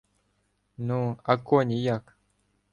[0.77, 2.17] —Ну, а коні як?